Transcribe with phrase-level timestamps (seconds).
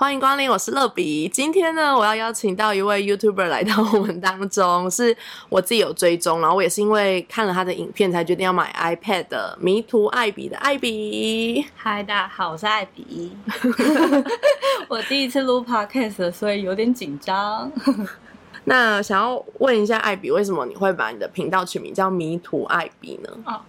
[0.00, 1.28] 欢迎光临，我是乐比。
[1.28, 5.14] 今天呢，我要邀请到一位 YouTuber 来到我们当中，是
[5.48, 11.66] 我自己有追踪，然后我也是因为看了他的影片才决定要买 iPad 的迷途艾比的艾比。
[11.74, 13.32] 嗨，大家好，我是艾比。
[14.86, 17.68] 我第一次录 Podcast，所以有点紧张。
[18.66, 23.30] 那想要问一下艾比，为什么你会把你的频道取名叫迷途艾比呢？
[23.46, 23.60] 哦，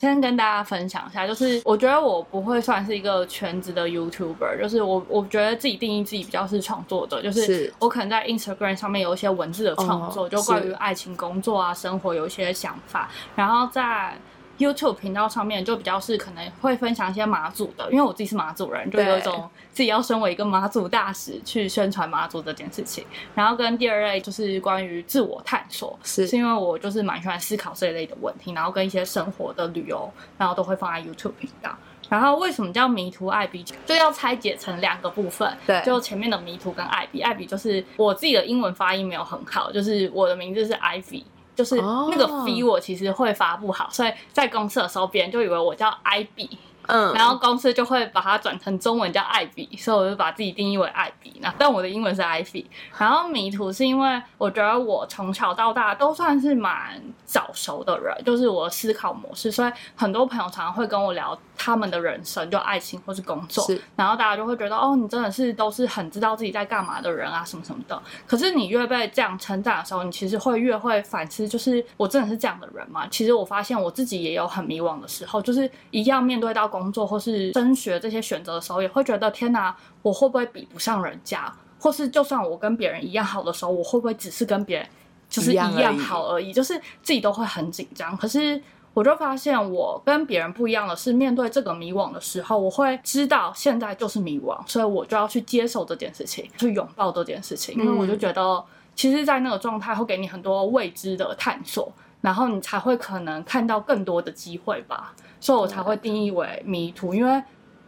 [0.00, 14.16] 先跟大家分享一下，就是我觉得我不会算是一个全职的 YouTuber，就是我我觉得自己定义自己比较是创作者，就是是我可能在 Instagram 上面有一些文字的创作，哦就关于爱情、工作啊、生活有一些想法，然后在
[14.60, 23.04] YouTube 频道上面就比较是可能会分享一些马祖的，因为我自己是马祖人，就有一种自己要身为一个马祖大使去宣传马祖这件事情。
[23.34, 31.74] 然后跟第二类就是关于自我探索，是是因为我就是蛮喜欢思考这一类的问题，然后跟一些生活的旅游，然后都会放在 YouTube 频道。
[32.10, 33.64] 然后为什么叫迷途艾比？
[33.86, 37.22] 就要拆解成两个部分，对就前面的迷途跟艾比。
[37.22, 41.22] 艾比就是我自己的英文发音没有很好，就是我的名字是 Ivy。
[41.60, 46.48] 就是哦那个 V 我其实会发不好，所以在公司的时候，别人就以为我叫 IB，
[46.86, 51.32] 嗯，然后公司就会把它转成中文叫艾比，所以我就把自己定义为艾比。
[51.40, 52.64] 那但我的英文是 Ivy。
[52.98, 68.00] 然后迷途是因为我觉得我从小到大都算是蛮早熟的人，就是我的思考模式，所以很多朋友常常会跟我聊他们的人生，就爱情或是工作，然后大家就会觉得哦，你真的是都是很知道自己在干嘛的人啊，什么什么的。
[68.26, 73.06] 可是你越被这样称赞的时候，你其实会越会反思，就是我真的是这样的人吗？
[73.10, 81.52] 其实我发现我自己也有很迷惘的时候，就是一样面对到工作或是升学这些选择的时候，也会觉得天哪，我会不会比不上人家？
[81.78, 84.86] 或是就算我跟别人一样好的时候，我会不会只是跟别人
[85.28, 86.52] 就是一样好而已？
[86.52, 88.16] 就是自己都会很紧张。
[88.16, 98.62] 可是我就发现，我跟别人不一样的是，面对这个迷惘的时候，我会知道现在就是迷惘，所以我就要去接受这件事情，去拥抱这件事情，因为我就觉得，
[98.94, 107.42] 其实，在那个状态会给你很多未知的探索，然后你才会可能看到更多的机会吧，所以我才会定义为迷途，因为。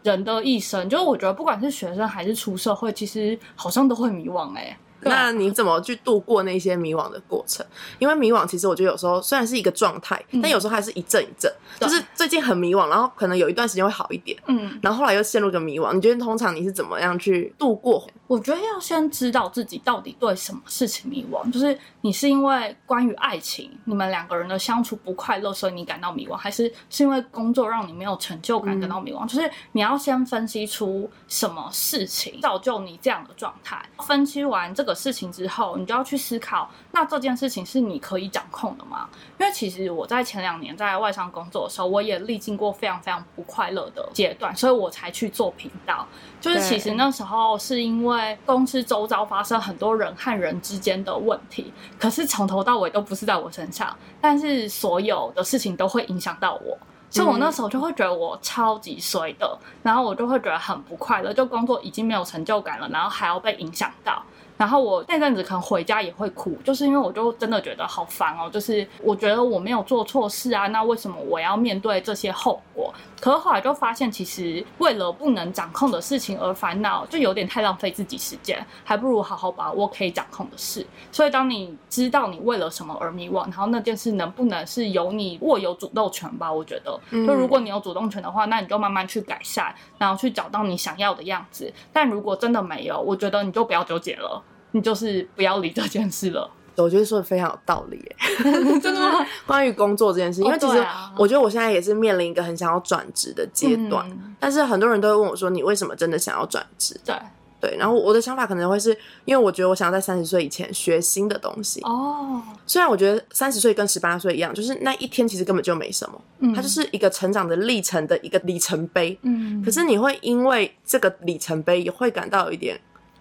[0.05, 7.65] 人的一生，就是我觉得不管是学生还是出社会，其实好像都会迷惘哎、那你怎么去度过那些迷惘的过程？
[7.99, 15.93] 因为迷惘其实我觉得有时候虽然是一个状态，但有时候还是一阵一阵，就是最近很迷惘，然后可能有一段时间会好一点，嗯，然后后来又陷入一个迷惘。
[15.93, 18.07] 你觉得通常你是怎么样去度过？
[18.27, 29.27] 我觉得要先知道自己到底对什么事情迷惘，就是你是因为关于爱情，你们两个人的相处不快乐，所以你感到迷惘，还是是因为工作让你没有成就感感到迷惘？
[29.27, 33.85] 就是你要先分析出什么事情造就你这样的状态。
[33.99, 39.09] 分析完这个事情之后，你就要去思考，那这件事情是你可以掌控的吗？
[39.39, 46.07] 因为其实我在前两年在外商工作的时候，我也历经过非常非常不快乐的阶段，所以我才去做频道。
[46.41, 56.77] 就是其实那时候是因为公司周遭发生很多人和人之间的问题，可是从头到尾都不是在我身上，但是所有的事情都会影响到我。
[57.11, 64.23] 所以我那时候就会觉得我超级衰的，然后我就会觉得很不快乐，就工作已经没有成就感了，然后还要被影响到。
[64.57, 72.93] 然后我那阵子可能回家也会哭，就是因为我就真的觉得好烦哦，就是我觉得我没有做错事啊，那为什么我要面对这些后果？
[73.21, 80.85] 可是后来就发现，其实为了不能掌控的事情而烦恼，就有点太浪费自己时间，还不如好好把握可以掌控的事。
[81.13, 86.53] 所以，当你知道你为了什么而迷惘，然后那件事能不能是由你握有主动权吧？
[86.53, 91.73] 我觉得，就如果你有主动权的话，那你就慢慢去改善，然后去找到你想要的样子。
[91.93, 96.51] 但如果真的没有，我觉得你就不要纠结了，你就是不要理这件事了。
[96.77, 98.17] 我觉得说的非常有道理耶。
[98.81, 99.25] 真的吗？
[99.47, 100.87] 关于工作这件事，因为哦其实
[101.19, 107.15] 我觉得我现在也是面临一个很想要转职的阶段，嗯但是很多人都会问我说：“你为什么真的想要转职对，？”
[107.61, 108.91] 对，然后我的想法可能会是
[109.25, 111.81] 因为我觉得我想要在三十岁以前学新的东西。
[111.83, 119.17] 哦，虽然我觉得三十岁跟十八岁一样，就是那一天其实根本就没什么，嗯它就是一个成长的历程的一个里程碑。
[119.23, 122.81] 嗯，可是你会因为这个里程碑，也会感到有一点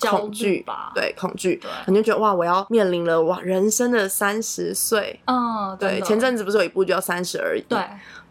[0.09, 5.19] 恐惧吧对，恐惧对，你就觉得哇，我要面临了哇人生的三十岁。
[5.25, 7.61] 嗯，对，前阵子不是有一部叫《三十而已》？
[7.67, 7.79] 对，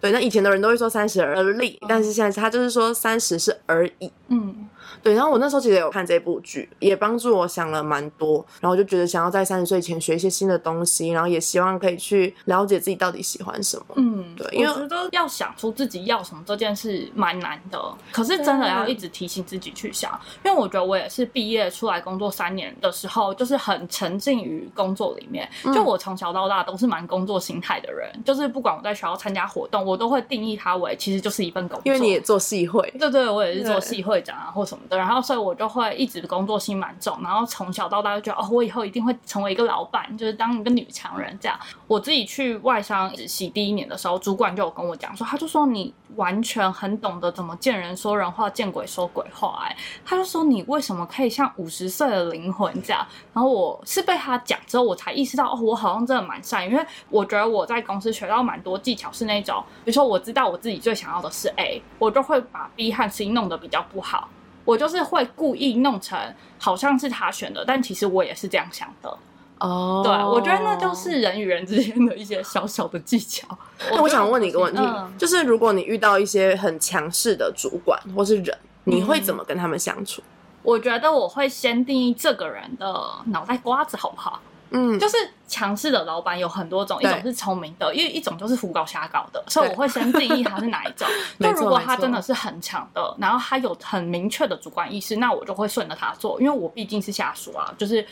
[0.01, 4.11] 对，那以前的人都会说三十而立，但是现在他就是说三十是而已。
[4.29, 4.69] 嗯
[5.03, 13.85] 对，然后我那时候其实有看这部剧，也帮助我想了蛮多，然后我就觉得想要在三十岁前学一些新的东西，然后也希望可以去了解自己到底喜欢什么。
[13.97, 17.81] 嗯，对因为我觉得要想出自己要什么这件事蛮难的，
[18.11, 25.49] 可是真的要一直提醒自己去想，因为我觉得我也是毕业出来工作三年的时候，就是很沉浸于工作里面。
[25.65, 31.83] 嗯就我从小到大都是蛮工作心态的人，就是不管我在学校参加活动，我都会定义它为其实就是一份工作。
[31.85, 41.59] 因为你也做戏会，对对，我也是做对系会长啊或什么么然后所以我就会一直工作心蛮重，然后从小到大就觉得哦，我以后一定会成为一个老板，就是当一个女强人这样。
[41.87, 49.63] 我自己去外商实习第一年的时候，主管就有跟我讲说，他就说你完全很懂得怎么见人说人话，见鬼说鬼话。
[49.65, 53.07] 哎，他就说你为什么可以像五十岁的灵魂这样？
[53.33, 64.29] 然后我是被他讲之后，我才意识到哦，我好像真的蛮善，因为我觉得我在公司学到蛮多技巧，是那种比如说我知道我自己最想要的是 A，我就会把 B 和 C 弄得比较不好，
[64.71, 66.17] 我就是会故意弄成
[66.57, 69.19] 好像是他选的，但其实我也是这样想的。
[69.59, 73.49] 哦，对，我觉得那就是人与人之间的一些小小的技巧。
[73.91, 80.23] 那我想问你一个问题，嗯就是如果你遇到一些很强势的主管或是人，你会怎么跟他们相处？
[80.63, 82.87] 我觉得我会先定义这个人的
[83.27, 84.41] 脑袋瓜子好不好？
[84.71, 91.07] 嗯，就是强势的老板有很多种，一种是聪明的，因为一种就是胡搞瞎搞的，所以我会先定义他是哪一种。
[91.39, 98.07] 没就如果他真的是很强的，然后他有很明确的主观意识，那我就会顺着他做，因为我毕竟是下属啊，就是。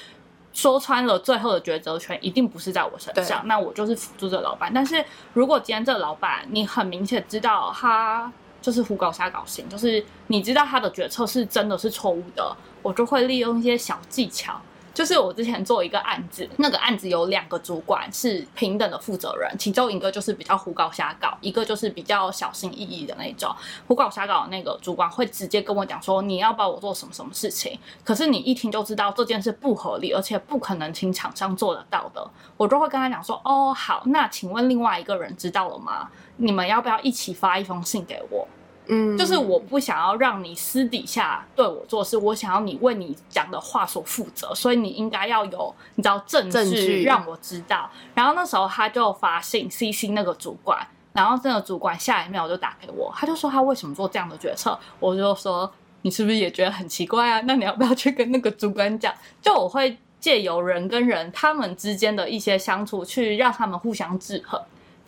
[0.55, 4.73] 说穿了，最后的抉择权一定不是在我身上，那我就是辅助这老板。
[4.75, 14.61] 但是如果今天这老板，你很明显知道他就是胡搞瞎搞型，就是你知道他的决策是真的是错误的，我就会利用一些小技巧。
[14.99, 23.55] 就是我之前做一个案子，那个案子有两个主管是平等的负责人，其中一个就是比较胡搞瞎搞，一个就是比较小心翼翼的那种。
[23.87, 32.29] 胡搞瞎搞的那个主管会直接跟我讲说，你要帮我做什么什么事情，可是你一听就知道这件事不合理，而且不可能请厂商做得到的。
[32.57, 36.11] 我就会跟他讲说，哦，好，那请问另外一个人知道了吗？
[36.39, 38.49] 你们要不要一起发一封信给我？
[38.89, 47.91] 嗯，就是我不想要让你私底下对我做事，我想要你为你讲的话所负责，所以你应该要有你知道证据让我知道。
[48.15, 55.71] 然后那时候他就发信 CC 那个主管，然后那个主管下一秒就打给我，他就说他为什么做这样的决策，我就说
[56.03, 57.43] 你是不是也觉得很奇怪啊？
[57.45, 59.13] 那你要不要去跟那个主管讲？
[59.43, 64.59] 就我会借由人跟人他们之间的一些相处，去让他们互相制衡。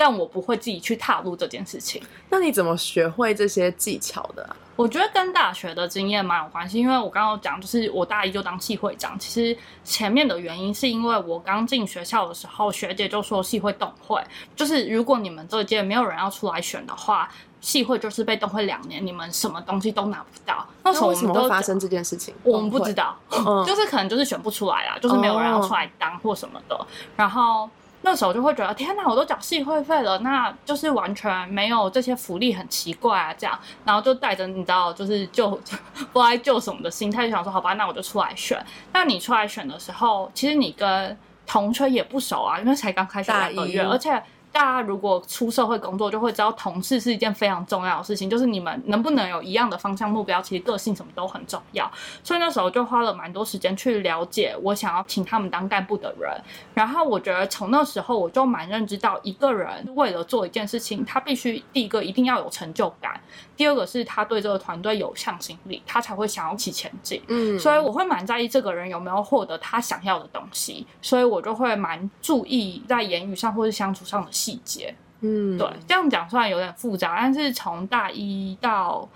[0.00, 2.02] 但我不会自己去踏入这件事情。
[2.30, 9.18] 那你怎么学会这些技巧的啊、我觉得跟大学的经验蛮有关系，因为我刚刚讲，就是我大一就当系会长。
[9.18, 9.54] 其实
[9.84, 14.24] 前面的原因是因为我刚进学校的时候，学姐就说系会动会，
[14.56, 17.30] 就是如果你们这届没有人要出来选的话，
[17.60, 20.66] 系会就是被动会两年，你们什么东西都拿不到。
[20.82, 22.34] 那时候那为什我们都么发生这件事情？
[22.42, 26.86] 我们不知道，嗯 就是可能就是选不出来啦，就是没有人要出来当或什么的。
[27.16, 27.68] 然后
[28.02, 33.58] 那时候就会觉得，天哪，我都缴系会费了，那就是完全没有这些福利，很奇怪啊，这样。
[33.84, 35.76] 然后就带着你知道，就是救 不知
[36.14, 38.58] 道救什么的心态，就想说，好吧，那我就出来选。
[38.92, 41.16] 那你出来选的时候，其实你跟
[41.46, 44.22] 同学也不熟啊，因为才刚开学大一两个月，而且。
[44.52, 51.90] 大家如果出社会工作，就会知道同事是一件非常重要的事情，就是你们能不能有一样的方向目标，其实个性什么都很重要。
[52.24, 56.30] 所以那时候就花了蛮多时间去了解我想要请他们当干部的人。
[56.74, 63.20] 然后我觉得从那时候我就蛮认知到，一个人为了做一件事情，他必须第一个一定要有成就感，
[63.56, 67.22] 第二个是他对这个团队有向心力，他才会想要一起前进。
[67.28, 74.94] 嗯，所以我会蛮在意这个人有没有获得他想要的东西，所以我就会蛮注意在言语上或是相处上的细节。
[75.20, 79.06] 嗯，对，这样讲虽然有点复杂，但是从大一到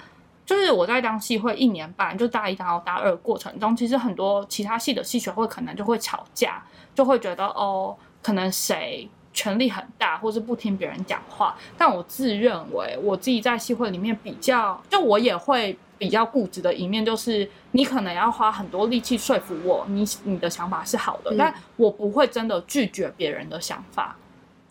[0.44, 6.62] 就是我在当系会一年半，就大一到大二过程中，其实很多其他系的系学会可能就会吵架，
[6.94, 9.08] 就会觉得哦，可能谁。
[9.36, 24.16] 权力很大，或是不听别人讲话，但我自认为我自己在系会里面比较，就我也会比较固执的一面，就是你可能要花很多力气说服我，你你的想法是好的，嗯但我不会真的拒绝别人的想法。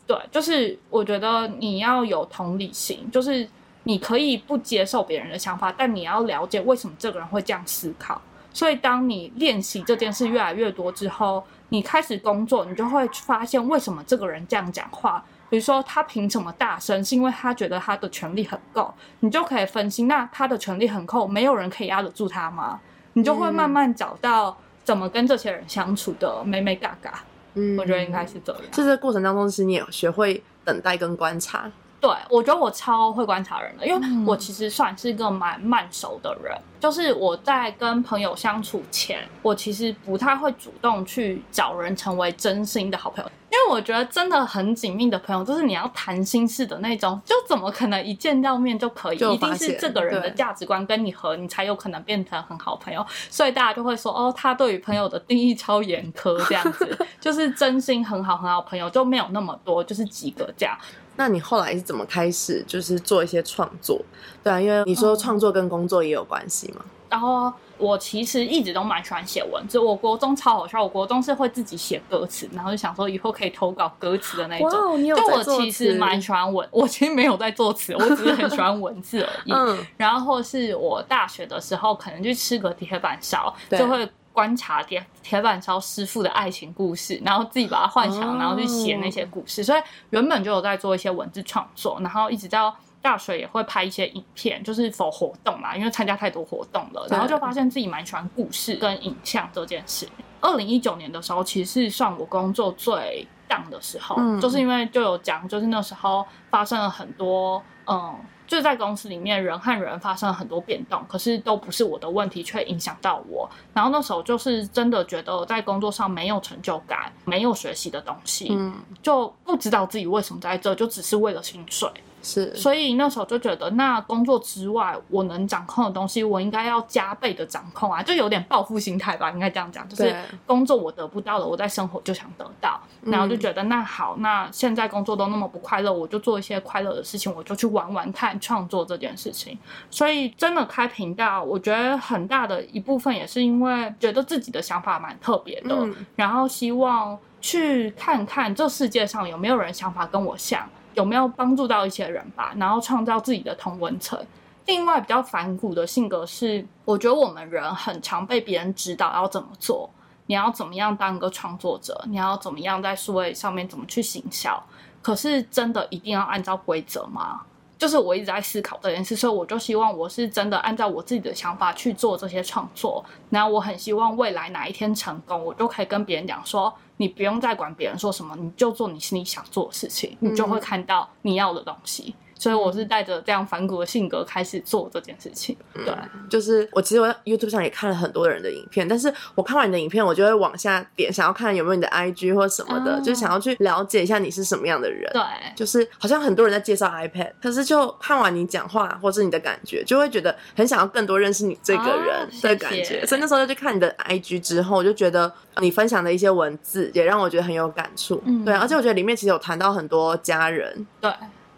[0.05, 3.47] 对，就是我觉得你要有同理心，就是
[3.83, 8.21] 你可以不接受别人的想法，但你要了解为什么这个人会这样思考。
[8.51, 15.23] 所以，当你练习这件事越来越多之后，你开始工作，你就会发现为什么这个人这样讲话。
[15.49, 17.03] 比如说，他凭什么大声？
[17.03, 22.79] 是因为他觉得他的权力很够，你就可以分析，那他的权力很够，没有人可以压得住他吗？
[23.13, 27.23] 你就会慢慢找到怎么跟这些人相处的美美嘎嘎。
[27.55, 28.61] 嗯，我觉得应该是这样。
[28.71, 31.71] 就这个过程当中，其实你也学会等待跟观察。
[32.03, 36.53] 对，我觉得我超会观察人的，因为嗯我其实算是一个蛮慢熟的人。
[36.77, 49.15] 就是我在跟朋友相处前，我其实不太会主动去找人成为真心的好朋友，因为我觉得真的很紧密的朋友，就是你要谈心事的那种，就怎么可能一见到面就可以？
[49.15, 53.05] 一定是这个人的价值观跟你合，你才有可能变成很好朋友。
[53.29, 60.77] 所以大家就会说，哦，他对于朋友的定义超严苛，这样子， 就是真心很好很好朋友就没有那么多，就是几个这样。
[61.15, 64.01] 那你后来是怎么开始，就是做一些创作？
[64.43, 66.83] 对啊，因为你说创作跟工作也有关系嘛。
[67.09, 74.67] 然后我其实一直都蛮喜欢写文字，我国中超好笑，我国中是会自己写歌词，然后就想说以后可以投稿歌词的那种。
[74.67, 79.51] 哇，你有就我其实词蛮喜欢文，我其实没有在作词，我只是很喜欢文字而已。
[79.53, 89.63] 嗯然后或是我大学的时候，可能去吃个铁板烧，就会观察铁铁板烧师傅的爱情故事，然后自己把它幻想，哦然后去写那些故事。
[89.63, 92.75] 所以原本就有在做一些文字创作，然后一直到。
[93.03, 100.07] 大学也会拍一些影片，就是否活动嘛，因为参加太多活动了，然后就发现自己蛮喜欢故事跟影像这件事。
[100.39, 113.49] 二零一九年的时候，其实是算我工作最荡的时候，嗯就是因为就有讲，就是那时候发生了很多，嗯，就在公司里面人和人发生了很多变动，可是都不是我的问题，却影响到我。
[113.73, 121.89] 然后那时候就是真的觉得在工作上没有成就感，没有学习的东西，嗯，就不知道自己为什么在这，就只是为了薪水。
[122.23, 130.15] 是，所以那时候就觉得，那工作之外我能掌控的东西，我应该要加倍的掌控啊，就有点报复心态吧，应该这样讲，就是
[130.45, 139.59] 工作我得不到了，我在生活就想得到，然后就觉得那好，那现在工作都那么不快乐，我就做一些快乐的事情，我就去玩玩看创作这件事情。
[139.91, 145.93] 所以真的开频道，我觉得很大的一部分也是因为觉得自己的想法蛮特别的，嗯。
[146.15, 154.19] 然后希望去看看这世界上有没有人想法跟我像，有没有帮助到一些人吧，然后创造自己的同温层。
[154.65, 159.89] 另外比较反骨的性格是，我觉得我们人很常被别人指导要怎么做，
[160.27, 164.61] 你要怎么样当一个创作者，你要怎么样在数位上面怎么去行销。
[165.01, 167.41] 可是真的一定要按照规则吗？
[167.77, 173.03] 就是我一直在思考这件事，所以我就希望我是真的按照我自己的想法去做这些创作。
[173.29, 176.73] 然后我很希望未来哪一天成功，我就可以跟别人讲说，
[177.03, 182.15] 你不用再管别人说什么，你就做你心里想做的事情，你就会看到你要的东西。
[182.43, 185.55] 所以我是带着这样反骨的性格开始做这件事情。
[185.73, 185.95] 对，
[186.29, 195.09] 就是我其实我在 YouTube 上也看了很多人的影片，但是我看完你的影片，我就会往下点，想要看有没有你的 IG 或什么的，哦就是想要去了解一下你是什么样的人。
[195.13, 195.21] 对，
[195.55, 203.05] 就是好像很多人在介绍 iPad，可是就看完你讲话或是你的感觉，就会觉得很想要更多认识你这个人哦的感觉。
[203.05, 208.21] 所以那时候就去看你的 IG 之后，我就觉得你分享的一些文字也让我觉得很有感触。
[208.25, 210.85] 嗯对，而且我觉得里面其实有谈到很多家人。
[210.99, 211.11] 对，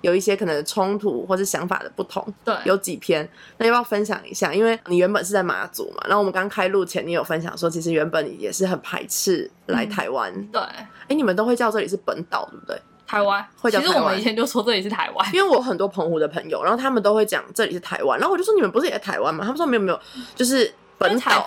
[0.06, 4.54] 有一些可能冲突或是想法的不同，对有几篇，那要不要分享一下？
[4.54, 10.32] 因为你原本是在马祖嘛，然后我们刚开录前，你有分享说，其实原本你也是很排斥来台湾。
[10.52, 12.80] 对，哎、你们都会叫这里是本岛，对不对？
[13.08, 15.28] 台湾会叫其实我们以前就说这里是台湾。
[15.34, 19.44] 因为我很多澎湖的朋友，然后他们都会讲这里是台湾，然后我就说你们不是也在台湾吗？
[19.44, 20.00] 他们说没有没有，
[20.36, 21.46] 就是本岛。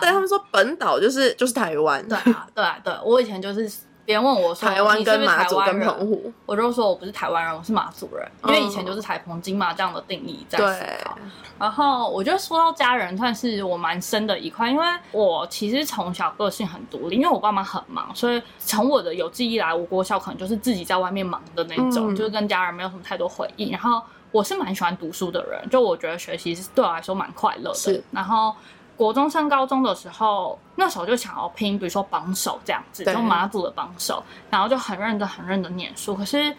[0.00, 3.70] 对他们说本岛就是就是台湾，对啊，对啊，对，我以前就是
[4.04, 11.16] 别人问我说台湾跟你是不是马祖跟台湾人澎湖，我就说我不是台湾人，我是马祖人，因为嗯以前就是台澎金马这样的定义在对思考。
[11.58, 23.70] 然后我觉得说到家人，算是我蛮深的一块，因为我其实从小个性很独立，因为我爸妈很忙，所以从我的有记忆来，我国小可能就是自己在外面忙的那种，嗯就是跟家人没有什么太多回忆。
[23.70, 28.02] 然后我是蛮喜欢读书的人，就我觉得学习是对我来说蛮快乐的。
[28.10, 28.52] 然后
[28.96, 36.14] 国中升高中的时候，那时候就想要拼，比如说榜首这样子，就马祖的榜首，然后就很认真、很认真念书。
[36.14, 36.54] 可是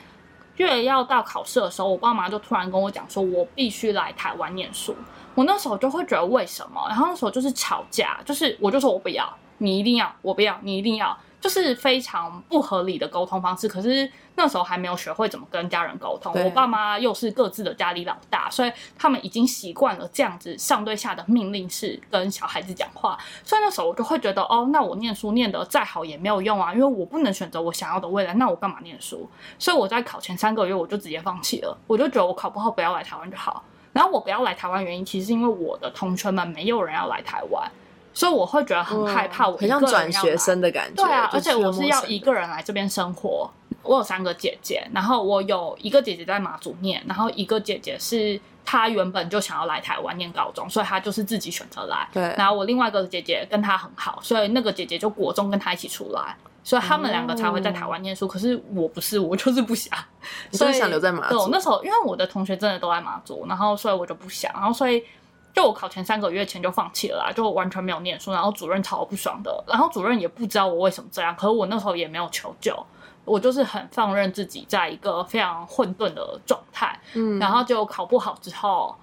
[0.57, 4.95] 越要到考试的时候，我爸妈就突然跟我讲说，我必须来台湾念书。
[5.35, 6.85] 我那时候就会觉得为什么？
[6.87, 13.67] 然后那时候就是吵架，就是我就说我不要，你一定要，我不要，你一定要，就是非常不合理的沟通方式。
[13.67, 23.19] 可是那时候还没有学会怎么跟家人沟通，我爸妈又是各自的家里老大，所以他们已经习惯了这样子上对下的命令式跟小孩子讲话。
[23.43, 29.29] 所以那时候我就会觉得，哦，那我念书念得再好也没有用啊，因为我不能选择我想要的未来，那我干嘛念书？
[29.59, 33.61] 所以我在考前三个月我就直接放弃了，我就觉得我考不好不要来台湾就好。
[33.91, 37.69] 然后我不要来台湾，原因其实是因为我的同学们没有人要来台湾，
[38.13, 41.03] 所以我会觉得很害怕，我嗯很像转学生的感觉。
[41.03, 43.49] 对啊，而且我是要一个人来这边生活。
[43.81, 52.07] 我有三个姐姐，然后我有一个姐姐在马祖念，然后一个姐姐是她原本就想要来台湾念高中，所以她就是自己选择来。
[52.13, 58.25] 对然后我另外一个姐姐跟她很好，所以那个姐姐就国中跟她一起出来，所以他们两个才会在台湾念书。
[58.25, 59.93] 可是我不是，我就是不想，
[60.53, 65.03] 所以想留在马祖那时候因为我的同学真的都在马祖，然后所以我就不想，然后所以。
[65.53, 72.75] 就我考前三个月前就放弃了啦，就完全没有念书，然后主任超不爽的，然后主任也不知道我为什么这样，可是我那时候也没有求救，
[73.23, 78.95] 我就是很放任自己在一个非常混沌的状态，嗯，然后就考不好之后，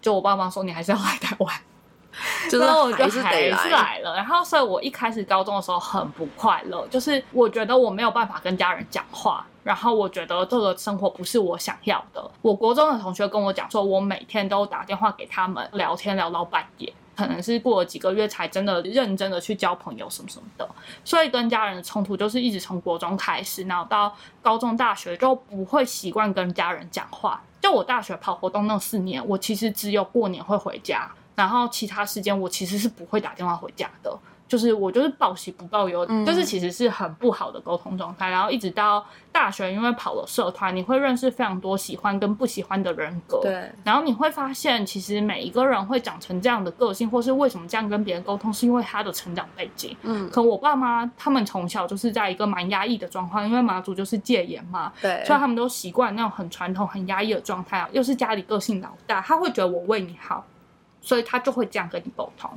[0.00, 1.54] 就我爸妈说你还是要来台湾，
[2.50, 3.20] 就是然后我就还是
[3.68, 12.30] 来了，然后所以我一开始高中的时候很不快乐，就是我觉得我没有办法跟家人讲话，然后我觉得这个生活不是我想要的。
[12.42, 16.92] 我国中的同学跟我讲说，我每天都打电话给他们聊天聊到半夜。
[17.16, 20.66] 可能是过了几个月才真的认真的去交朋友什么什么的。
[21.04, 27.42] 所以跟家人的冲突就是一直从国中开始，然后到高中、大学就不会习惯跟家人讲话。
[27.60, 34.18] 就我大学跑活动那四年，我其实只有过年会回家，然后其他时间我其实是不会打电话回家的。
[34.50, 38.28] 就是我就是报喜不报忧，就是其实是很不好的沟通状态。
[38.28, 43.38] 然后一直到大学，因为跑了社团，你会认识非常多喜欢跟不喜欢的人格。
[43.42, 43.70] 对。
[43.84, 49.96] 然后你会发现，其实每一个人会长成这样的个性，或是为什么这样跟别人沟通，是因为他的成长背景。
[50.02, 50.28] 嗯。
[50.30, 54.92] 可我爸妈他们从小就是在一个蛮压抑的状况，因为马祖就是戒严嘛。
[55.00, 55.24] 对。
[55.24, 57.88] 所以他们都习惯那种很传统、很压抑的状态啊。
[57.92, 60.44] 又是家里个性老大，他会觉得我为你好。
[61.00, 62.50] 所以他就会这样跟你沟通，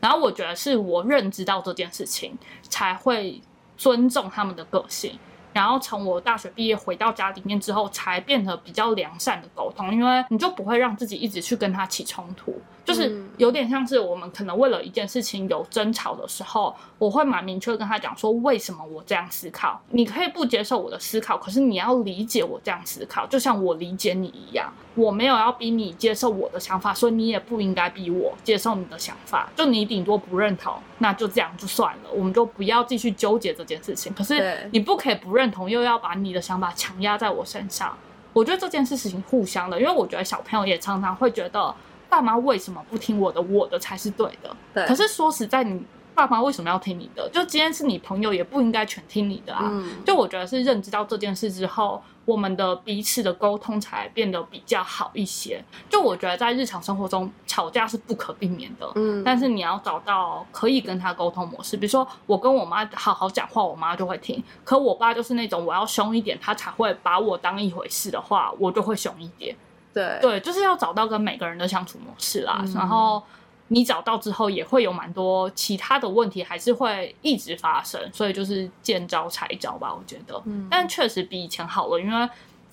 [0.00, 3.40] 然后我觉得是我认知到这件事情，才会
[3.76, 5.18] 尊重他们的个性。
[5.52, 34.12] 然后从我大学毕业回到家里面之后，才变得比较良善的沟通，因为你就不会让自己一直去跟他起冲突，就是有点像是我们可能为了一件事情有争吵的时候，我会蛮明确跟他讲说为什么我这样思考，你可以不接受我的思考，可是你要理解我这样思考，就像我理解你一样，我没有要逼你接受我的想法，所以你也不应该逼我接受你的想法，就你顶多不认同，那就这样就算了，我们就不要继续纠结这件事情。
[34.12, 35.44] 可是你不可以不认。
[35.44, 37.94] 认同又要把你的想法强压在我身上，
[38.32, 41.74] 我觉得这件事情互相的，因为我觉得小朋友也常常会觉得
[42.14, 44.56] 爸妈为什么不听我的，我的才是对的。
[44.72, 44.86] 对。
[44.86, 45.82] 可是说实在，你
[46.14, 47.28] 爸妈为什么要听你的？
[47.30, 49.62] 就今天是你朋友，也不应该全听你的啊。
[49.64, 50.04] 嗯。
[50.04, 52.02] 就我觉得是认知到这件事之后。
[52.26, 55.62] 我们的彼此的沟通才变得比较好一些。
[55.90, 61.76] 就我觉得在日常生活中吵架是不可避免的，嗯，但是你要找到可以跟他沟通模式。
[61.76, 64.42] 比如说我跟我妈好好讲话，我妈就会听。
[64.64, 69.54] 可我爸就是那种我要凶一点，他才会把我当一回事的话，我就会凶一点。
[69.94, 73.22] 对对，就是要找到跟每个人的相处模式啦，然后。
[73.68, 80.40] 你找到之后，也会有蛮多其他的问题，还是会一直发生，所以就是见招拆招吧，我觉得。
[80.44, 82.28] 嗯，但确实比以前好了，因为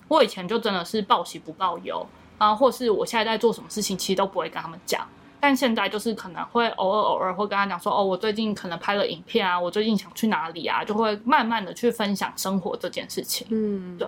[0.06, 2.06] 我以前就真的是报喜不报忧
[2.36, 5.04] 啊，或是我现在在做什么事情，其实都不会跟他们讲。
[5.40, 13.46] 但现在就是可能会偶尔偶尔会跟他讲说，哦，我最近可能拍了影片啊，我最近想去哪里啊，就会慢慢的去分享生活这件事情。
[13.50, 14.06] 嗯，对。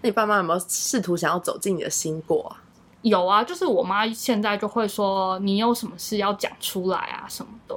[0.00, 2.62] 那你爸妈有没有试图想要走进你的心过啊？
[3.02, 7.76] 有啊，就是我妈现在就会说你有什么事要讲出来啊什么的，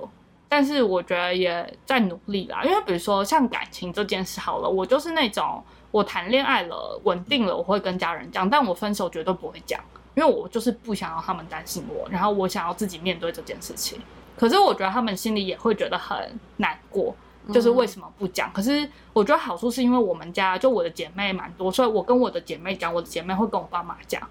[0.50, 2.64] 但是我觉得也在努力啦。
[2.64, 9.80] 因为比如说像感情这件事好了，我就是那种我谈恋爱了稳定了，我会跟家人讲，但我分手绝对不会讲，
[10.16, 14.02] 因为我就是不想要他们担心我，然后我想要自己面对这件事情。
[14.36, 16.18] 可是我觉得他们心里也会觉得很
[16.58, 17.16] 难过，
[17.54, 18.52] 就是为什么不讲？
[18.54, 24.22] 可是我觉得好处是因为我们家就我的姐妹蛮多，所以我跟我的姐妹讲，我的姐妹会跟我爸妈讲。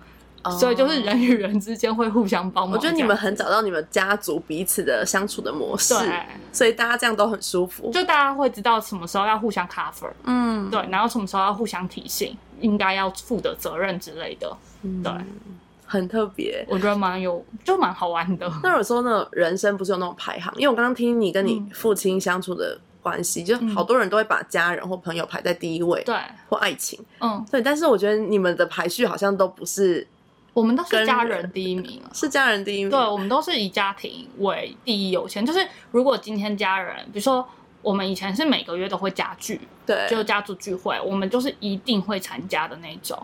[0.58, 2.72] 所以就是人与人之间会互相帮忙。
[2.72, 7.90] 我觉得你们很找到你们家族彼此的相处的模式，对，所以大家这样都很舒服。
[7.90, 14.56] 就大家会知道什么时候要互相 cover，嗯，对，然后什么时候要互相提醒，应该要负的责任之类的，
[15.04, 15.12] 对，
[15.84, 18.50] 很特别，我觉得蛮有，就蛮好玩的。
[18.62, 20.50] 那有时候呢，人生不是有那种排行？
[20.56, 26.14] 因为我刚刚听你跟你父亲相处的关系，就好多人都会把家人或朋友排在第一位，对，
[26.48, 27.60] 或爱情，嗯，对。
[27.60, 30.06] 但是我觉得你们的排序好像都不是。
[30.52, 32.90] 我们都是家人第一名， 是家人第一名。
[32.90, 35.46] 对，我们都是以家庭为第一优先。
[35.46, 37.46] 就是如果今天家人，比如说
[37.82, 43.16] 我们以前是每个月都会家聚，对，就家族聚会，我们就是一定会参加的那种。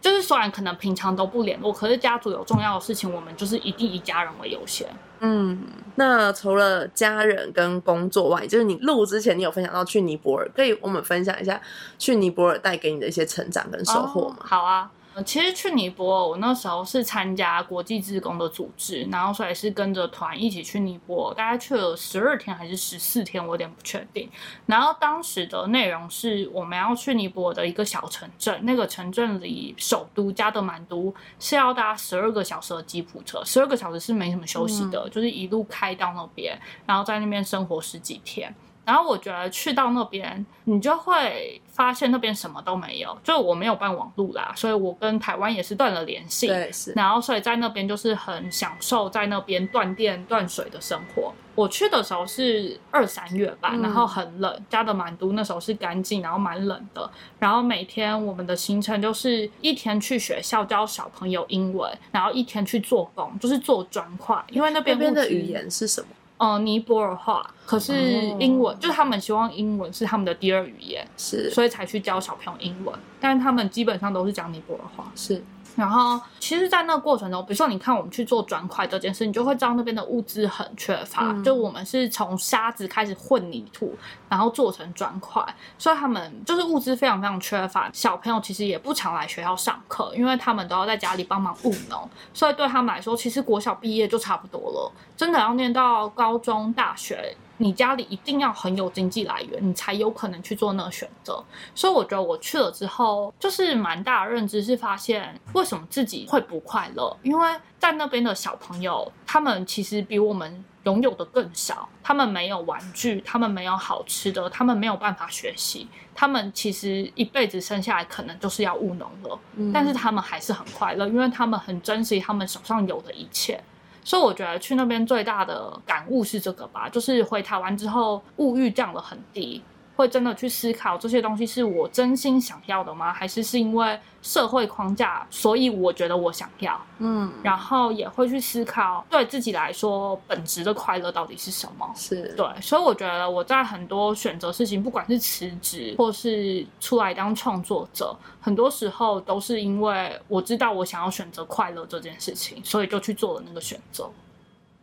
[0.00, 4.88] 就是虽然可能平常都不联络，可是家族有重要的事情，我们就是一定以家人为优先。
[5.20, 5.62] 嗯，
[5.96, 11.60] 那除了家人跟工作外，就是你录之前，你有分享到去尼泊尔，可以我们分享一下
[11.98, 14.36] 去尼泊尔带给你的一些成长跟收获吗？
[14.40, 14.90] 好啊。
[15.26, 24.30] 其实去尼泊尔，我那时候是参加国际志工的组织，然后所以是跟着团一起去尼泊尔，大概去了十二天还是十四天，我有点不确定。
[24.66, 38.54] 然后当时的内容是我们要去尼泊尔的一个小城镇，那个城镇离首都加德满都是要搭十二个小时的吉普车，十二个小时是没什么休息的，就是一路开到那边，然后在那边生活十几天。
[38.82, 46.46] 然后我觉得去到那边，你就会发现那边什么都没有，就我没有办网路啦，所以我跟台湾也是断了联系。
[46.46, 46.92] 对，是。
[46.94, 51.32] 然后所以在那边就是很享受在那边断电断水的生活。
[51.54, 57.10] 我去的时候是二三月吧，然后很冷，加的满都那时候是干净，然后蛮冷的。
[57.38, 66.08] 然后每天我们的行程就是一天去学校教小朋友英文，然后一天去做工，就是做砖块，因为那边那边的语言是什么？
[66.40, 67.92] 呃，尼泊尔话，可是
[68.38, 72.98] 英文就是他们希望英文是他们的第二语言，是，所以才去教小朋友英文。
[73.20, 75.44] 但是他们基本上都是讲尼泊尔话，是。
[75.76, 81.32] 然后，其实，在那个过程中，比如说，你看我们去做砖块这件事，你就会知道那边的物资很缺乏。
[81.42, 83.94] 就我们是从沙子开始混凝土，
[84.28, 85.42] 然后做成砖块，
[85.78, 87.88] 所以他们就是物资非常非常缺乏。
[87.92, 94.92] 小朋友其实也不常来学校上课，因为他们都要在家里帮忙务农，所以对他们来说，其实国小毕业就差不多了。
[95.16, 97.36] 真的要念到高中、大学。
[97.60, 101.44] 你家里一定要很有经济来源，你才有可能去做那个选择。
[101.74, 119.38] 所以我觉得我去了之后，就是蛮大的认知是发现为什么自己会不快乐，因为在那边的小朋友，他们其实比我们拥有的更少，他们没有玩具，他们没有好吃的，他们没有办法学习，他们其实一辈子生下来可能就是要务农了，
[119.70, 123.62] 但是他们还是很快乐，因为他们很珍惜他们手上有的一切。
[124.02, 129.62] 所以我觉得去那边最大的感悟是这个吧，就是回台湾之后物欲降了很低。
[130.00, 133.12] 会真的去思考这些东西是我真心想要的吗？
[133.12, 136.80] 还是是因为社会框架，所以我觉得我想要？
[136.98, 141.86] 嗯，然后也会去思考对自己来说本质的快乐到底是什么？
[141.94, 154.10] 是对，所以我觉得我在很多选择事情，不管是辞职或是出来当创作者，很多时候都是因为我知道我想要选择快乐这件事情，所以就去做了那个选择。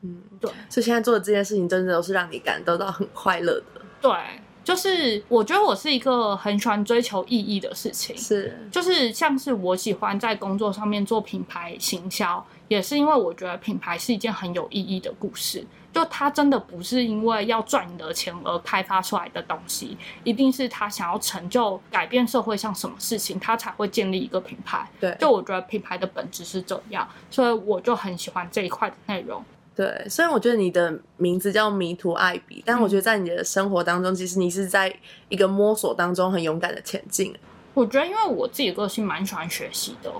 [0.02, 3.82] 嗯，对，所以现在做的这件事情，真的都是让你感受到很快乐的。
[4.00, 4.12] 对。
[4.68, 15.66] 就是我觉得我是一个很喜欢追求意义的事情，是就是像是我喜欢在工作上面做品牌行销，也是因为我觉得品牌是一件很有意义的故事。
[15.94, 24.86] 就它真的不是因为要赚你的钱而开发出来的东西，一定是他想要成就改变社会上什么事情，他才会建立一个品牌。
[25.00, 29.42] 对，就我觉得品牌的本质是这样，所以我就很喜欢这一块的内容。
[29.78, 34.92] 对，虽然我觉得你的名字叫迷途艾比，但我觉得在你的生活当中，其实你是在
[35.30, 37.32] 一个摸索当中很勇敢的前进。
[37.76, 40.12] 我觉得，因为我自己个性蛮喜欢学习的，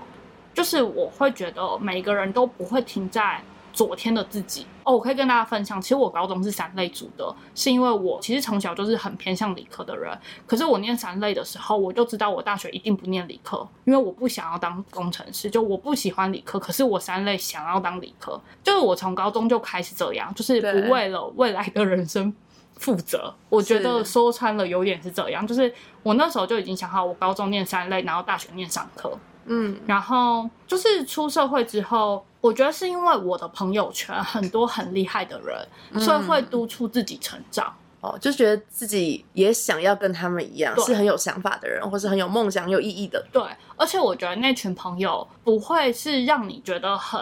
[0.54, 3.42] 就是我会觉得每个人都不会停在。
[3.78, 10.10] 昨天的自己哦，我可以跟大家分享，其实我高中是三类组的，是因为我其实从小就是很偏向理科的人。
[10.48, 16.58] 可是我念三类的时候，我就知道我大学一定不念理科，因为我不想要当工程师，就我不喜欢理科。
[16.58, 22.34] 可是我三类想要当理科，就是我从高中就开始这样，就是不为了未来的人生
[22.78, 23.32] 负责。
[23.48, 29.16] 我觉得说穿了有点是这样，就是我那时候就已经想好，我高中念三类，然后大学念商科。
[29.48, 32.24] 嗯，然后就是出社会之后。
[32.40, 37.74] 我觉得是因为我的朋友圈很多很厉害的人，所以会督促自己成长。
[38.00, 43.26] 哦，就觉得自己也想要跟他们一样，是很有想法的人，或是很有梦想、有意义的。
[43.32, 43.42] 对，
[43.76, 47.20] 而且我觉得那群朋友不会是让你觉得很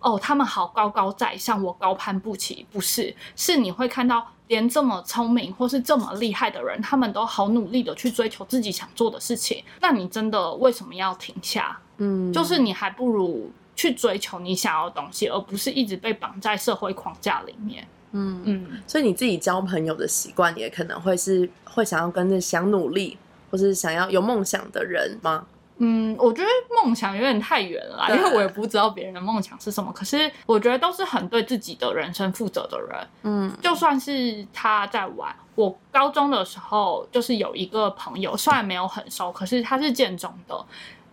[0.00, 2.66] 哦，他们好高高在上，我高攀不起。
[2.70, 9.62] 不是，是你会看到连这么聪明或是这么厉害的人，他们都好努力的去追求自己想做的事情。
[9.80, 11.78] 那你真的为什么要停下？
[11.98, 13.50] 嗯，就是你还不如。
[13.78, 17.86] 去追求你想要的东西，而不是一直被绑在社会框架里面。
[18.10, 23.16] 嗯嗯，所以你自己交朋友的习惯，也可能会是会想要跟着想努力
[23.52, 25.46] 或是想要有梦想的人吗？
[25.80, 26.48] 嗯，我觉得
[26.82, 29.92] 梦想有点太远了，因为我也不知道别人的梦想是什么。
[29.92, 33.08] 可是我觉得都是很对自己的人生负责的人。
[33.22, 40.64] 嗯，就算是他在玩，我高中的时候就是有一个朋友，虽然没有很熟，可是他是建中的，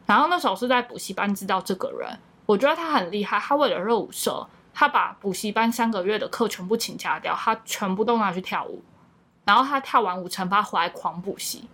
[0.05, 2.17] 然后那时候是在补习班知道这个人。
[2.47, 8.83] 我觉得他很厉害，他为了热舞社，他把补习班三个月的课全部请假掉，他全部都拿去跳舞，
[9.45, 11.67] 然后他跳完舞惩罚回来狂补习，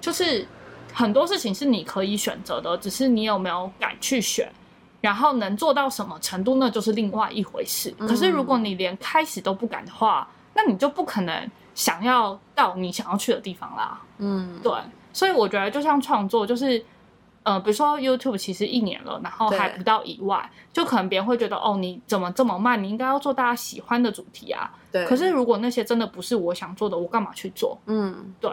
[0.00, 0.46] 就是
[0.94, 4.50] 很多事情是你可以选择的，只是你有没有敢去选，
[5.00, 7.94] 然后能做到什么程度，那就是另外一回事。
[7.98, 14.00] 可是如果你连开始都不敢的话，那你就不可能想要到你想要去的地方啦。
[14.18, 14.72] 嗯，对，
[15.12, 16.84] 所以我觉得就像创作，就是。
[17.44, 22.82] 呃，比如说 YouTube 其实一年了，然后还不到一万，就可能别人会觉得哦，你怎么这么慢？
[22.82, 24.72] 你应该要做大家喜欢的主题啊。
[24.90, 25.04] 对。
[25.04, 27.76] 可是如果那些真的不是我想做的，我干嘛去做？
[27.84, 28.50] 嗯，对。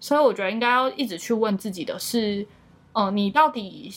[0.00, 2.46] 所以我觉得应该要一直去问自己的是，
[2.94, 3.92] 呃，你到底。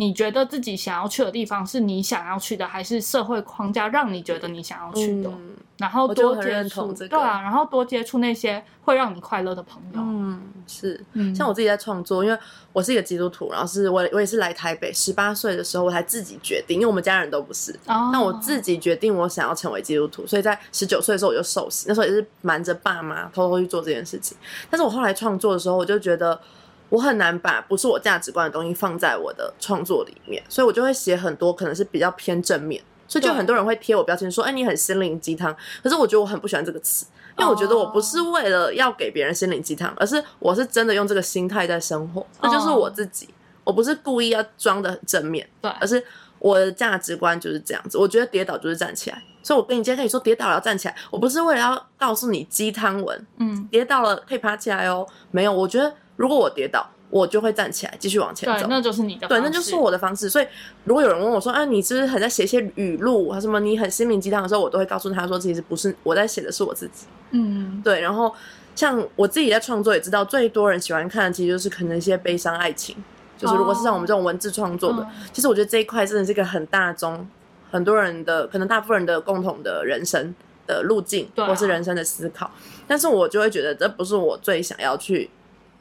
[0.00, 5.30] 你觉得自己想要去的地方是你想要去的，还是社会框架让你觉得你想要去的？
[5.76, 10.00] 然后多接触，对啊，然后多接触那些会让你快乐的朋友。
[10.00, 12.38] 嗯，是，像我自己在创作，因为
[12.72, 24.36] 我是一个基督徒，然后是我我也是来台北十八岁的时候我才自己决定，因为我们家人都不是，那我自己决定我想要成为基督徒，所以在十九岁的时候我就受洗，那时候也是瞒着爸妈偷偷去做这件事情。
[24.70, 26.40] 但是我后来创作的时候，我就觉得。
[26.90, 37.06] 我很难把不是我价值观的东西放在我的创作里面，所以我就会写很多可能是比较偏正面，所以就很多人会贴我标签说：“哎，你很心灵鸡汤。”可是我觉得我很不喜欢这个词，
[37.38, 43.28] 因为我觉得我不是为了要给别人心灵鸡汤，而是我是真的用这个心态在生活，这就是我自己。
[43.62, 46.02] 我不是故意要装的很正面，对而是
[46.38, 47.98] 我的价值观就是这样子。
[47.98, 55.06] 我觉得跌倒就是站起来，所以我跟你今天跟你说跌倒了要站起来，我不是为了要告诉你鸡汤文，嗯，跌倒了可以爬起来哦。
[55.30, 58.66] 没有，我觉得如果我跌倒，我就会站起来继续往前对，走。
[58.68, 60.28] 那就是你的对，那就是我的方式。
[60.28, 60.46] 所以，
[60.84, 67.06] 如果有人问我说：“啊，你是不是很在写一些语录，什么你很心灵鸡汤的时候，我都会告诉他说，其实不是我在写的是我自己。
[67.30, 68.34] 嗯对，然后
[68.74, 72.94] 像我自己在创作也知道，最多人喜欢看的其实就是可能一些悲伤爱情，
[73.38, 77.26] 就是如果是像我们这种文字创作的，嗯其实我觉得这一块真的是一个很大宗，
[77.70, 80.34] 很多人的可能大部分人的共同的人生
[80.66, 82.50] 的路径，对啊或是人生的思考。
[82.86, 85.30] 但是我就会觉得这不是我最想要去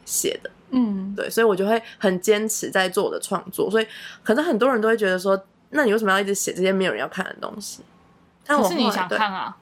[0.06, 0.50] 写的。
[0.72, 3.72] 嗯，对，所以我就会很坚持在做我的创作。
[3.72, 3.88] 所以
[4.24, 7.82] 可能很多人都会觉得说，那你为什么要一直写这些没有人要看的东西？
[8.46, 9.56] 但我是你想看啊，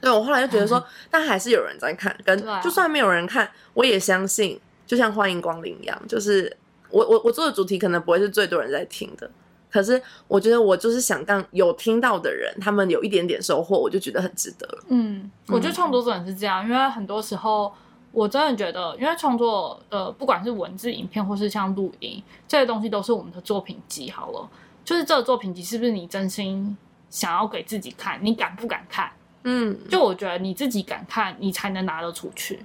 [0.00, 6.56] 对我后来就觉得说，但还是有人在看，跟啊就算没有人看，我也相信，就像欢迎光临一样，就是
[6.90, 9.30] 我我我做的主题可能不会是最多人在听的。
[9.70, 14.84] 可是我觉得我就是想让有听到的人，他们有一点点收获，我就觉得很值得了。
[14.88, 17.74] 嗯，我觉得创作者也是这样，因为很多时候
[18.14, 24.08] 我真的觉得，因为创作呃不管是文字、影片，或是像录音这些东西，都是我们的作品集。
[24.10, 24.48] 好了，
[24.84, 26.76] 就是这个作品集是不是你真心
[27.10, 28.18] 想要给自己看？
[28.22, 29.10] 你敢不敢看？
[29.42, 32.60] 嗯，就我觉得你自己敢看，你才能拿得出去。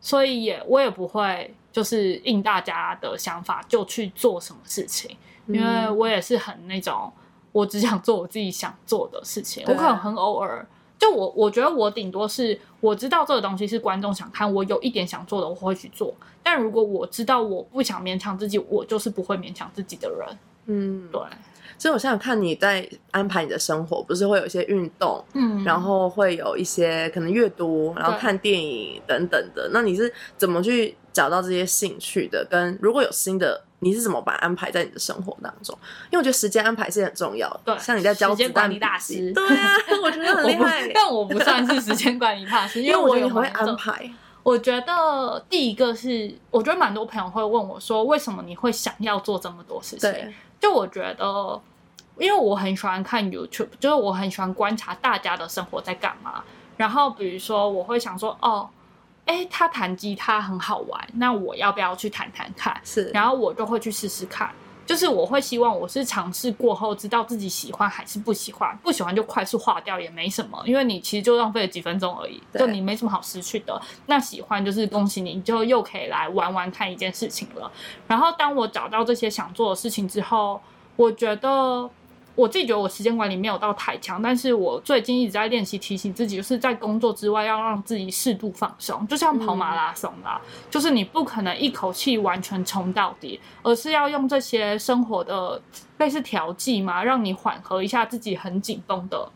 [0.00, 7.12] 所以也我也不会就是应大家的想法就去做什么事情，因为我也是很那种，
[7.52, 9.64] 我只想做我自己想做的事情。
[9.66, 10.66] 我可能很偶尔，
[11.04, 16.14] 就我我觉得我顶多是我知道这个东西是观众想看，我有一点想做的，我会去做。
[16.42, 20.26] 但如果我知道我不想勉强自己，我就是不会勉强自己的人。
[20.66, 21.20] 嗯，对，
[21.78, 29.68] 所以我想想看你在安排你的生活，不是会有一些运动，嗯然后会有一些可能阅读，然后看电影等等的。
[29.72, 32.46] 那你是怎么去找到这些兴趣的？
[32.50, 35.76] 跟如果有新的，你是怎么把它安排在你的生活当中？
[36.10, 37.60] 因为我觉得时间安排是很重要的。
[37.66, 40.90] 对像你在教时间管理大师对啊，我觉得很厉害。
[40.94, 44.10] 但我不算是时间管理大师， 因为我觉得你很会安排。
[44.44, 50.12] 我觉得第一个是，我觉得蛮多朋友会问我说，为什么你会想要做这么多事情？
[50.12, 51.60] 对，就我觉得，
[52.18, 56.44] 因为我很喜欢看 YouTube，就是我很喜欢观察大家的生活在干嘛。
[56.76, 58.68] 然后比如说，我会想说，哦，
[59.24, 62.78] 哎，他弹吉他很好玩，那我要不要去弹弹看？
[62.84, 64.52] 是，然后我就会去试试看。
[64.86, 73.80] 就是我会希望我是尝试过后，知道自己喜欢还是不喜欢，不喜欢就快速划掉也没什么，因为你其实就浪费了几分钟而已，就你没什么好失去的。
[74.06, 77.70] 那喜欢就是恭喜你，你就又可以来玩玩看一件事情了。
[78.06, 80.60] 然后当我找到这些想做的事情之后，
[80.96, 81.88] 我觉得
[82.34, 95.60] 我自己觉得我时间管理没有到太强，但是我最近一直在练习提醒自己，就是在工作之外要让自己适度放松，就像跑马拉松啦，就是你不可能一口气完全冲到底，而是要用这些生活的
[95.98, 99.30] 类似调剂嘛，让你缓和一下自己很紧绷的。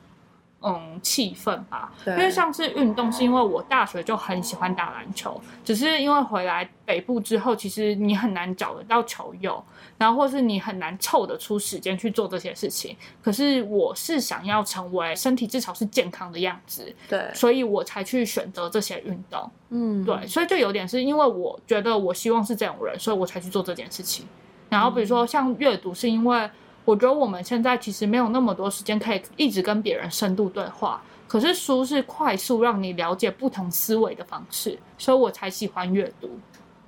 [0.60, 9.62] 嗯，气氛吧，对因为上次运动，是因为我大学就很喜欢打篮球，只是因为回来北部之后，其实你很难找得到球友，
[9.96, 12.96] 然后或是你很难凑得出时间去做这些事情。
[13.22, 19.48] 可是我是想要成为身体至少是健康的样子，对，所以我才去选择这些运动。
[19.70, 24.26] 嗯，对，所以就有点是因为我觉得我希望是这种人，所以我才去做这件事情。
[24.68, 26.50] 然后比如说像阅读，是因为
[26.88, 36.30] 我觉得我们现在其实没有那么多时间可以一直跟别人深度对话，可是书是快速让你了解不同思维的方式，所以我才喜欢阅读。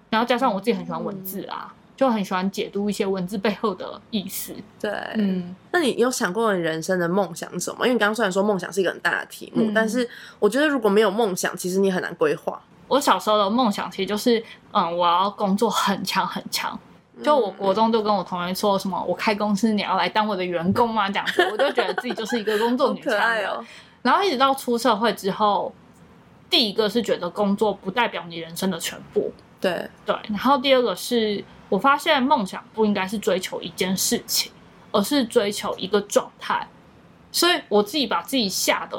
[0.09, 4.55] 然后加上我自己很喜欢文字啊，就很喜欢解读一些文字背后的意思。
[4.81, 7.87] 对，嗯，那你有想过你人生的梦想是什么？
[7.87, 10.09] 因为你刚刚虽然说梦想是一个很大的题目，嗯但是
[10.39, 12.59] 我觉得如果没有梦想，其实你很难规划。
[12.89, 16.81] 我小时候的梦想其实就是，嗯，我要工作很强很强。
[17.23, 21.09] 就我国中就跟我同学说什么，我开公司你要来当我的员工吗？
[21.09, 23.49] 这样子，我就觉得自己就是一个工作女强人。
[23.49, 23.65] 哦！
[24.03, 25.73] 然后一直到出社会之后，
[26.49, 30.17] 第一个是觉得工作不代表你人生的全部，对，对。
[30.29, 34.51] 然后第二个是我发现梦想不应该是追求一件事情，
[34.91, 36.67] 而是追求一个状态。
[37.31, 38.99] 所以我自己把自己吓的，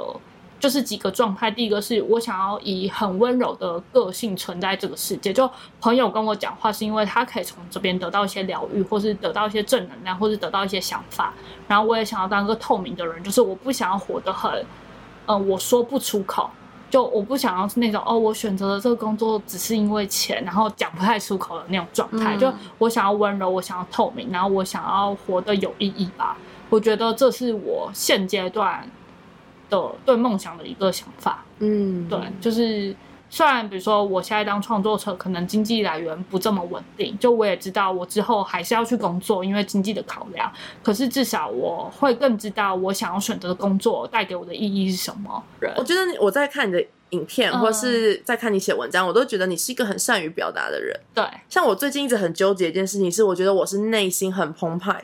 [0.61, 1.51] 就是几个状态。
[1.51, 5.33] 第一个是我想要以很温柔的个性存在这个世界。
[5.33, 5.49] 就
[5.81, 11.33] 朋友跟我讲话，是因为他可以从这边得到一些疗愈，或是得到一些正能量，或是得到一些想法。
[11.67, 14.65] 然后我也想要当个透明的人，就是我不想要活得很，
[15.25, 16.49] 嗯、我说不出口。
[16.89, 22.35] 就我不想要是那种哦，我选择了这个工作只是因为钱，然后讲不太出口的那种状态。
[22.35, 26.37] 嗯就我想要温柔，我想要透明，然后我想要活得有意义吧。
[26.69, 28.85] 我觉得这是我现阶段
[29.71, 31.43] 的对梦想的一个想法。
[31.57, 32.95] 嗯，对，就是
[33.29, 40.51] 虽然比如说我现在当创作者，可能经济来源不这么稳定，就我也知道我之后还是要去工作，因为经济的考量。
[40.83, 45.41] 可是至少我会更知道我想要选择的工作带给我的意义是什么。
[45.77, 50.99] 我觉得我在看你的影片，嗯或是在看你写文章，我都觉得你是一个很善于表达的人。
[51.13, 55.03] 对，像我最近一直很纠结一件事情，是我觉得我是内心很澎湃，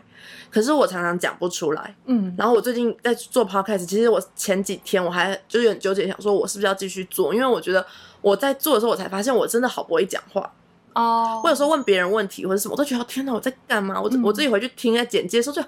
[0.50, 1.96] 可是我常常讲不出来。
[2.06, 7.86] 嗯然后我最近在做 podcast，其实我前几天我还就是有点纠结，想说我是不是要继续做，因为我觉得
[8.22, 10.52] 我在做的时候，我才发现我真的好不会讲话。
[10.94, 14.02] 哦我有时候问别人问题或者什么，我都觉得天哪，我在干嘛？
[14.02, 15.62] 我、嗯我自己回去听在简介的时候就，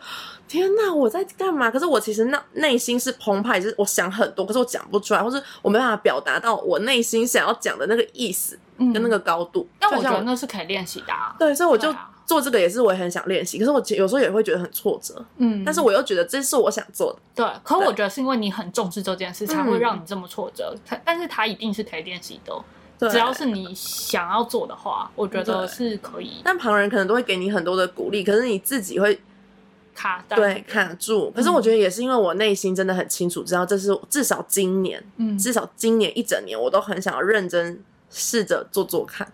[0.47, 1.69] 天哪，我在干嘛？
[1.69, 9.67] 可是我其实那内心是澎湃，就是我想很多，可是我讲不出来，或是我没办法表达到我内心想要讲的那个意思嗯跟那个高度。
[9.77, 11.35] 但我觉得那是可以练习的、啊。
[11.37, 17.19] 对，所以我就啊做这个也是我也很想练习，可是我有时候也会觉得很挫折，嗯，但是我又觉得这是我想做的。
[17.33, 20.75] 对，可对我觉得是因为你很重视这件事，才嗯会让你这么挫折。
[20.85, 22.53] 他但是他一定是可以练习的，
[22.99, 29.19] 对，只要是你想要做的话，我觉得是可以但旁人可能都会给你很多的鼓励，可是你自己会
[29.95, 31.31] 卡在对卡住。
[31.31, 39.27] 可是我觉得也是因为我内心真的很清楚，知道这是至少今年，嗯至少今年一整年，我都很想要认真试着做做看，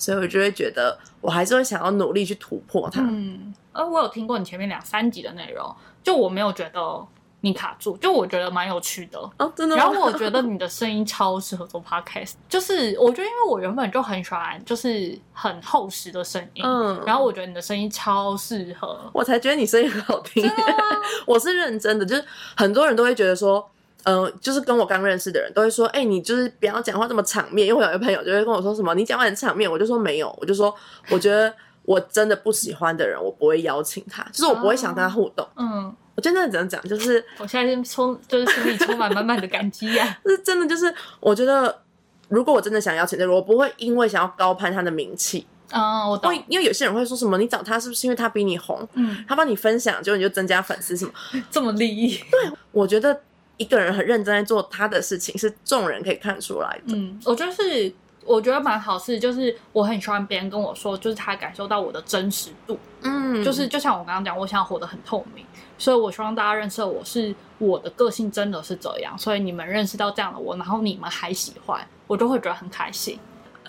[0.00, 3.02] 所以我就会觉得我还是会想要努力去突破它。
[3.02, 7.06] 嗯，呃，我有听过你前面两三集的内容，就我没有觉得
[7.42, 9.18] 你卡住，就我觉得蛮有趣的。
[9.36, 9.82] 哦，真的吗？
[9.82, 18.98] 然后我觉得你的声音超适合做 podcast，就是我觉得因为我原本就很喜欢就是很厚实的声音，嗯然后我觉得你的声音超适合。
[19.12, 20.50] 我才觉得你声音很好听。
[21.26, 22.24] 我是认真的，就是
[22.56, 23.70] 很多人都会觉得说，
[24.04, 27.68] 嗯、就是跟我刚认识的人都会说，哎、你就是不要讲话这么场面。
[27.68, 30.74] 因为我有一个朋友就会跟我说什么，你讲话很场面，我就说没有，我就说
[31.10, 35.46] 我觉得我真的不喜欢的人，我不会邀请他，就是我不会想跟他互动。
[35.56, 41.82] 嗯，我真的怎么讲，就是我现在充就是心里充满满满的感激呀、就是真的就是，我觉得
[42.28, 46.40] 如果我真的想邀请这个，我不会因为想要高攀他的名气，嗯，我懂因。
[46.40, 51.12] 为因为有些人会说什么，你找他是不是因为他比你红，嗯，他帮你分享，结果你就增加粉丝什么？
[51.50, 52.16] 这么利益。
[52.30, 53.20] 对我觉得
[53.60, 56.96] 一个人很认真在做他的事情，是众人可以看出来的。
[56.96, 57.92] 嗯，我觉得是，
[58.24, 65.44] 我觉得蛮好事，就是我很喜欢别人跟我说，就是他感受到我的真实度，嗯就是就像我刚刚讲，我想要活得很透明，
[65.76, 73.18] 所以我希望大家认识我是我的个性真的是这样，所以你们认识到这样的我，然后你们还喜欢，我就会觉得很开心。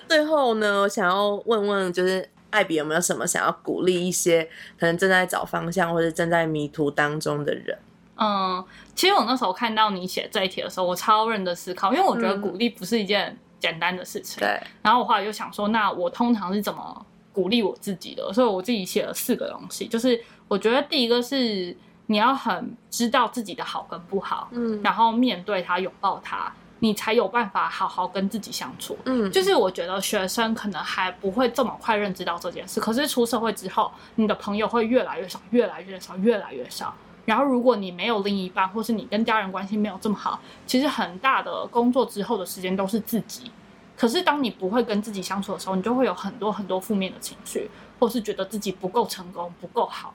[0.08, 4.50] 最后呢，我想要问问，就是艾比有没有什么想要鼓励一些
[4.80, 7.78] 可能正在找方向或者正在迷途当中的人？
[8.24, 14.40] 嗯，其实我那时候看到你写这一题的时候，我超认真思考，因为我觉得嗯鼓励不是一件简单的事情。
[14.40, 18.32] 对，然后我后来就想说，那我通常是怎么鼓励我自己的？
[18.32, 28.96] 所以我自己写了四个东西，就是我觉得第一个是你要很知道自己的好跟不好，嗯然后面对它，拥抱它，你才有办法好好跟自己相处。
[29.06, 36.94] 嗯，就是我觉得学生可能还不会这么快认知到这件事，可是出社会之后，你的朋友会越来越少，越来越少，越来越少。
[37.26, 43.52] 然后，如果你没有另一半，或是你跟家人关系没有这么好，其实很大的工作之后的时间都是自己。
[43.96, 50.14] 可是，当你不会跟自己相处的时候，你就会有很多很多负面的情绪，或是觉得自己不够成功、不够好。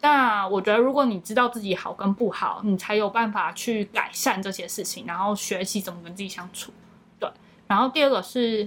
[0.00, 6.72] 那我觉得，如果你知道自己好跟不好，你才有办法去改善这些事情，然后学习怎么跟自己相处。
[7.18, 7.30] 对，
[7.66, 8.66] 然后第二个是，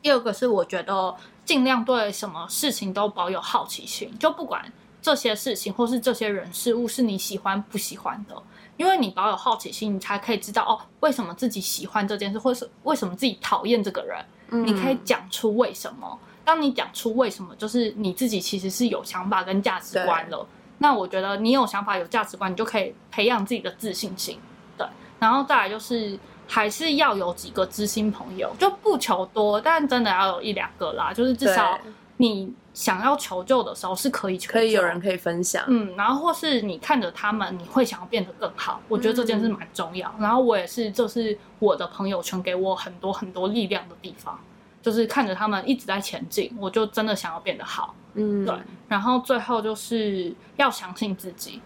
[0.00, 4.72] 第二个是我觉得尽量对什么事情都保有好奇心，就不管
[5.04, 8.34] 这些事情或是这些人事物是你喜欢不喜欢的，
[8.78, 16.18] 因为你保有好奇心，你才可以知道哦，为什么自己喜欢这件事，或是为什么自己讨厌这个人，嗯你可以讲出为什么。
[16.42, 20.46] 当你讲出为什么，就是你自己其实是有想法跟价值观了。
[20.78, 24.40] 那我觉得你有想法、有价值观，你就可以培养自己的自信心。
[24.78, 24.86] 对，
[25.18, 31.92] 然后再来就是还是要有几个知心朋友，就不求多，但真的要有一两个啦，就是至少对
[32.24, 35.62] 你想要求救的时候是可以求救，可以有人可以分享。
[35.68, 38.80] 嗯，然后或是你看着他们，你会想要变得更好。
[38.88, 40.12] 我觉得这件事蛮重要。
[40.18, 44.38] 然后我也是，这是我的朋友圈给我很多很多力量的地方，
[44.82, 47.94] 就是看着他们一直在前进，我就真的想要变得好。
[48.14, 48.54] 嗯，对，
[48.88, 51.60] 然后最后就是要相信自己，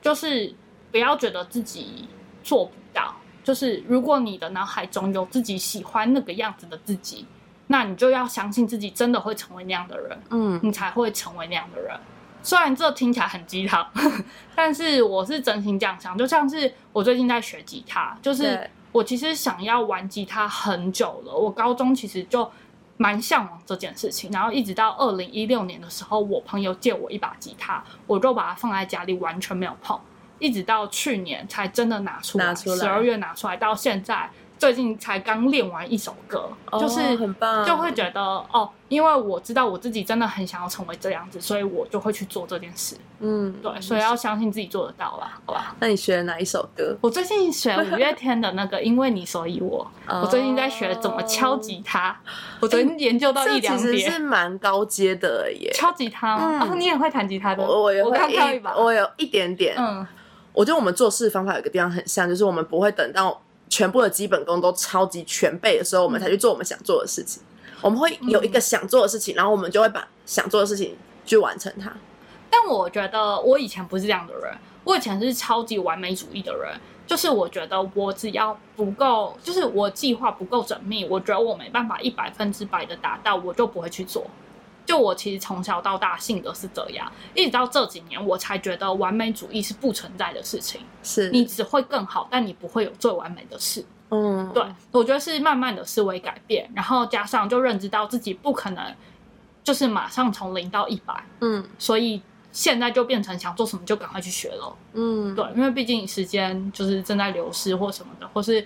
[0.00, 0.54] 就是
[0.92, 2.08] 不要觉得自己
[2.42, 3.14] 做不到。
[3.42, 7.26] 就是如果你的脑海中有自己喜欢那个样子的自己，
[7.68, 10.22] 那你就要相信自己真的会成为那样的人。
[10.30, 11.98] 嗯你才会成为那样的人。
[12.42, 13.86] 虽然这听起来很鸡汤，
[14.54, 16.16] 但是我是真心这样想。
[16.18, 21.34] 就像是我最近在学吉他，就是我其实想要玩吉他很久了。
[21.34, 22.50] 我高中其实就
[22.98, 29.98] 蛮向往这件事情，然后一直到二零一六年的时候，我朋友借我一把吉他，我就把它放在家里，完全没有碰。
[30.38, 34.28] 一直到去年才真的拿出来，十二月拿出来，到现在
[34.58, 42.96] 最近才刚练完一首歌，就是哦很棒，就会觉得哦，因为我知道我自己真的很想要成为这样子，所以我就会去做这件事。
[43.20, 45.74] 嗯，对，所以要相信自己做得到啦，好吧？
[45.80, 46.96] 那你学了哪一首歌？
[47.00, 52.16] 我最近学五月天的那个《因为你所以我》， 哦我最近在学怎么敲吉他，
[52.60, 54.24] 我昨天研究到一两这其实是。
[54.24, 55.70] 蛮高阶的耶。
[55.74, 56.60] 敲吉他吗？
[56.64, 57.62] 嗯哦，你也会弹吉他的？
[57.62, 58.74] 我我也会刚跳一把。
[58.74, 59.76] 我有一点点。
[59.78, 60.04] 嗯，
[60.52, 63.38] 我觉得我们做事方法有一个地方很像，就是我们不会等到
[63.74, 67.42] 全部的基本功都超级全备的时候，我们才去做我们想做的事情。
[67.82, 70.96] 我们会有一个想做的事情，然后我们就会把想做的事情
[71.26, 71.92] 去完成它。
[72.48, 76.78] 但我觉得我以前不是这样的人，我以前是超级完美主义的人。
[77.04, 84.24] 就是我觉得我只要不够，就是我计划不够缜密，我觉得我没办法一百分之百的达到，我就不会去做。
[84.86, 90.80] 就我其实从小到大性格是这样，一直到这几年我才觉得完美主义是不存在的事情。
[91.02, 93.84] 是你只会更好，但你不会有最完美的事。
[94.10, 94.62] 嗯，对，
[94.92, 98.94] 我觉得是慢慢的思维改变，然后加上就认知到自己不可能
[99.64, 102.20] 就是马上从零到一百，嗯所以
[102.52, 104.76] 现在就变成想做什么就赶快去学了。
[104.92, 108.64] 嗯，对，因为毕竟时间就是正在流失或什么的，或是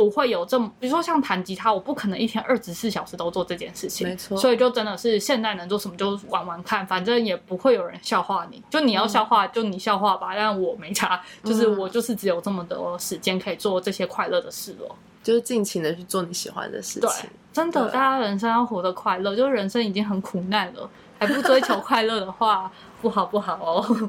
[0.00, 14.96] 不会有这么，比如说像弹吉他，我不可能一天二十四小时都做这件事情，没错所以就真的是现在能做什么就玩玩看，反正也不会有人笑话你，就你要笑话、就你笑话吧，但我没差，就是嗯我就是只有这么多时间可以做这些快乐的事了。
[15.22, 20.88] 就是尽情的去做你喜欢的事对情。，真的，大家人生要活得快乐，就是人生已经很苦难了，
[21.18, 22.72] 还不追求快乐的话，
[23.02, 24.08] 不好不好哦。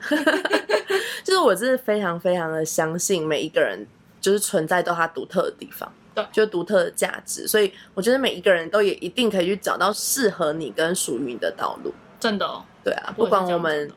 [1.23, 3.85] 就是我真的非常非常的相信每一个人
[4.22, 11.93] 就是存在到它独特的地方，对就是独特的价值，所以我觉得每一个人都也一定可以去找到适合你跟属于你的道路。
[12.19, 13.91] 真的，哦对啊，不管我们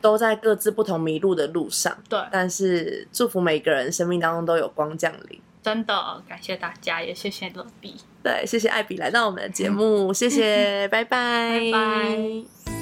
[0.00, 5.40] 都在各自不同迷路的路上，对，但是祝福每个人生命当中都有光降临。
[5.62, 7.94] 真的感谢大家，也谢谢乐比。
[8.22, 12.81] 对，谢谢艾比来到我们的节 目，谢谢，拜拜，拜拜。